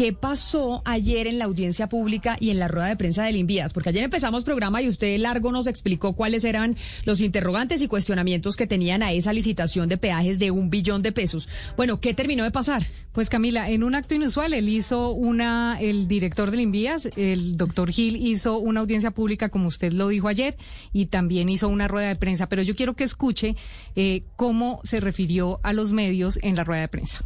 [0.00, 3.74] ¿qué pasó ayer en la audiencia pública y en la rueda de prensa del Invías?
[3.74, 8.56] Porque ayer empezamos programa y usted largo nos explicó cuáles eran los interrogantes y cuestionamientos
[8.56, 11.50] que tenían a esa licitación de peajes de un billón de pesos.
[11.76, 12.86] Bueno, ¿qué terminó de pasar?
[13.12, 17.90] Pues Camila, en un acto inusual, él hizo una, el director del Invías, el doctor
[17.90, 20.56] Gil, hizo una audiencia pública, como usted lo dijo ayer,
[20.94, 22.48] y también hizo una rueda de prensa.
[22.48, 23.54] Pero yo quiero que escuche
[23.96, 27.22] eh, cómo se refirió a los medios en la rueda de prensa.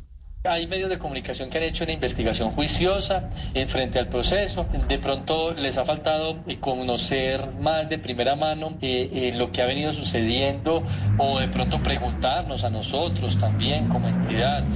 [0.47, 4.69] Hay medios de comunicación que han hecho una investigación juiciosa en frente al proceso.
[4.89, 9.63] De pronto les ha faltado eh, conocer más de primera mano eh, eh, lo que
[9.63, 10.85] ha venido sucediendo
[11.17, 14.69] o de pronto preguntarnos a nosotros también como entidad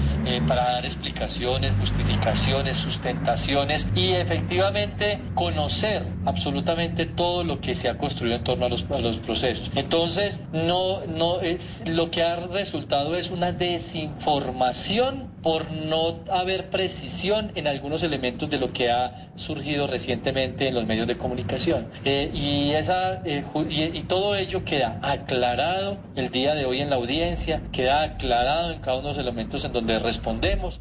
[0.46, 8.36] para dar explicaciones, justificaciones, sustentaciones y efectivamente conocer absolutamente todo lo que se ha construido
[8.36, 9.70] en torno a los, a los procesos.
[9.74, 17.52] Entonces, no, no es, lo que ha resultado es una desinformación por no haber precisión
[17.54, 21.88] en algunos elementos de lo que ha surgido recientemente en los medios de comunicación.
[22.04, 26.96] Eh, y, esa, eh, y, todo ello queda aclarado el día de hoy en la
[26.96, 30.80] audiencia, queda aclarado en cada uno de los elementos en donde respondemos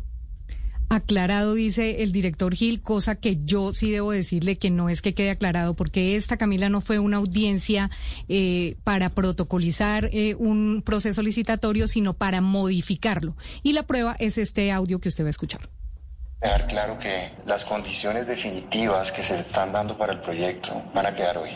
[0.89, 5.13] aclarado, dice el director Gil, cosa que yo sí debo decirle que no es que
[5.13, 7.89] quede aclarado, porque esta, Camila, no fue una audiencia
[8.29, 13.35] eh, para protocolizar eh, un proceso licitatorio, sino para modificarlo.
[13.63, 15.69] Y la prueba es este audio que usted va a escuchar.
[16.41, 21.15] Dejar claro que las condiciones definitivas que se están dando para el proyecto van a
[21.15, 21.49] quedar hoy.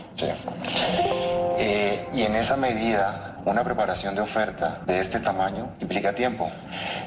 [1.59, 6.51] Eh, y en esa medida una preparación de oferta de este tamaño implica tiempo,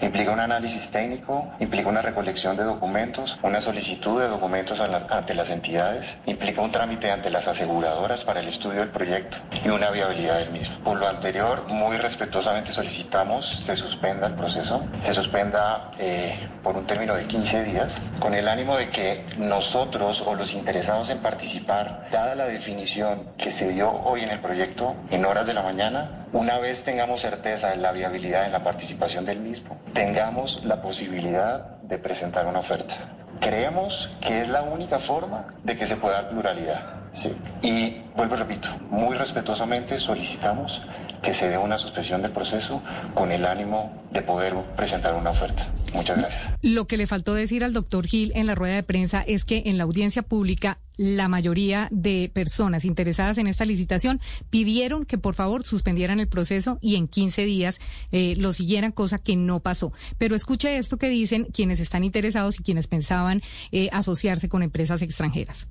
[0.02, 5.50] implica un análisis técnico, implica una recolección de documentos, una solicitud de documentos ante las
[5.50, 10.38] entidades, implica un trámite ante las aseguradoras para el estudio del proyecto y una viabilidad
[10.38, 10.76] del mismo.
[10.84, 16.86] Por lo anterior, muy respetuosamente solicitamos se suspenda el proceso, se suspenda eh, por un
[16.86, 22.08] término de 15 días, con el ánimo de que nosotros o los interesados en participar,
[22.10, 26.23] dada la definición que se dio hoy en el proyecto en horas de la mañana,
[26.34, 31.78] una vez tengamos certeza de la viabilidad en la participación del mismo, tengamos la posibilidad
[31.82, 32.96] de presentar una oferta.
[33.40, 37.04] Creemos que es la única forma de que se pueda dar pluralidad.
[37.12, 37.36] Sí.
[37.62, 40.82] Y vuelvo y repito, muy respetuosamente solicitamos
[41.22, 42.82] que se dé una suspensión del proceso
[43.14, 45.64] con el ánimo de poder presentar una oferta.
[45.94, 46.42] Muchas gracias.
[46.60, 49.62] Lo que le faltó decir al doctor Gil en la rueda de prensa es que
[49.66, 55.34] en la audiencia pública la mayoría de personas interesadas en esta licitación pidieron que por
[55.34, 57.80] favor suspendieran el proceso y en 15 días
[58.12, 59.92] eh, lo siguieran, cosa que no pasó.
[60.18, 63.40] Pero escuche esto que dicen quienes están interesados y quienes pensaban
[63.72, 65.68] eh, asociarse con empresas extranjeras.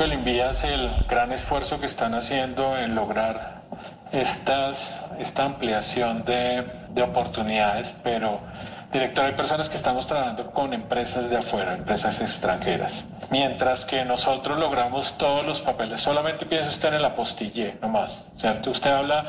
[0.00, 3.64] El envías el gran esfuerzo que están haciendo en lograr
[4.12, 4.78] estas,
[5.18, 8.40] esta ampliación de, de oportunidades, pero
[8.98, 12.92] director, hay personas que estamos trabajando con empresas de afuera, empresas extranjeras,
[13.30, 16.00] mientras que nosotros logramos todos los papeles.
[16.00, 18.24] Solamente piensa usted en la apostille, nomás.
[18.38, 18.70] ¿cierto?
[18.70, 19.24] Usted habla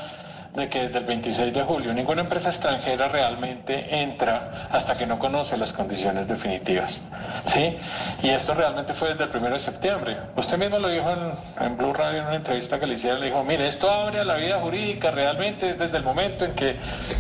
[0.55, 5.19] de que desde el 26 de julio ninguna empresa extranjera realmente entra hasta que no
[5.19, 6.99] conoce las condiciones definitivas.
[7.53, 7.77] ¿sí?
[8.23, 10.17] Y esto realmente fue desde el 1 de septiembre.
[10.35, 11.09] Usted mismo lo dijo
[11.59, 14.23] en, Blue Radio en una entrevista que le hicieron, le dijo, mire, esto abre a
[14.23, 16.75] la vida jurídica realmente desde el momento en que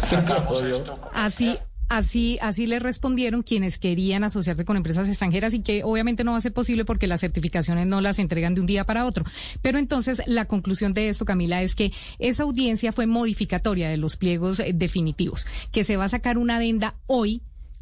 [0.09, 0.93] sacamos esto.
[1.13, 1.59] Así,
[1.89, 6.37] Así, así le respondieron quienes querían asociarse con empresas extranjeras y que obviamente no va
[6.37, 9.23] a ser posible porque las certificaciones no las entregan de un día para otro.
[9.61, 14.17] Pero entonces la conclusión de esto, Camila, es que esa audiencia fue modificatoria de los
[14.17, 17.41] pliegos eh, definitivos, que se va a sacar una adenda hoy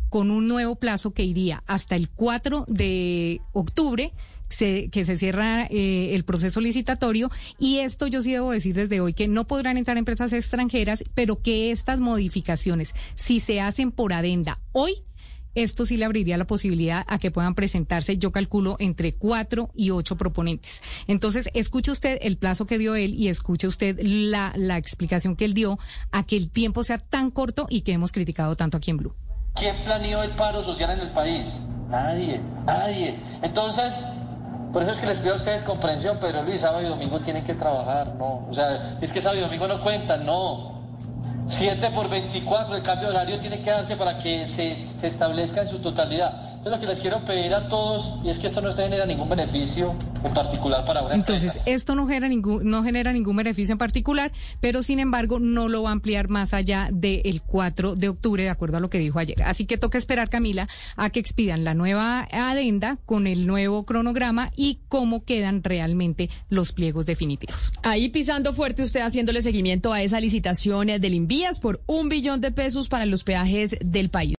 [0.09, 4.13] con un nuevo plazo que iría hasta el 4 de octubre
[4.49, 7.29] que se cierra eh, el proceso licitatorio
[7.59, 11.41] y esto yo sí debo decir desde hoy que no podrán entrar empresas extranjeras, pero
[11.41, 15.03] que estas modificaciones, si se hacen por adenda hoy,
[15.55, 19.91] esto sí le abriría la posibilidad a que puedan presentarse, yo calculo, entre cuatro y
[19.91, 20.81] ocho proponentes.
[21.07, 25.45] Entonces, escuche usted el plazo que dio él y escuche usted la, la explicación que
[25.45, 25.79] él dio
[26.11, 29.15] a que el tiempo sea tan corto y que hemos criticado tanto aquí en Blue.
[29.55, 31.61] ¿Quién planeó el paro social en el país?
[31.89, 33.15] Nadie, nadie.
[33.41, 34.03] Entonces,
[34.75, 37.45] por eso es que les pido a ustedes comprensión, pero Luis, sábado y domingo tienen
[37.45, 38.45] que trabajar, ¿no?
[38.49, 40.81] O sea, es que sábado y domingo no cuentan, no.
[41.47, 45.61] 7 por 24, el cambio de horario tiene que darse para que se, se establezca
[45.61, 46.54] en su totalidad.
[46.65, 49.29] Entonces lo que les quiero pedir a todos, y es que esto no genera ningún
[49.29, 53.77] beneficio en particular para una Entonces, esto no genera, ningún, no genera ningún beneficio en
[53.77, 54.31] particular,
[54.61, 58.49] pero sin embargo no lo va a ampliar más allá del 4 de octubre, de
[58.49, 59.43] acuerdo a lo que dijo ayer.
[59.43, 64.51] Así que toca esperar, Camila, a que expidan la nueva adenda con el nuevo cronograma
[64.55, 67.73] y cómo quedan realmente los pliegos definitivos.
[67.83, 72.51] Ahí pisando fuerte usted haciéndole seguimiento a esa licitación del Invías por un billón de
[72.51, 74.33] pesos para los peajes del país.